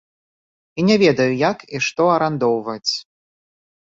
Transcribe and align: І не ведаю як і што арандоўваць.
І 0.79 0.85
не 0.87 0.95
ведаю 1.03 1.29
як 1.51 1.57
і 1.75 1.85
што 1.89 2.03
арандоўваць. 2.17 2.91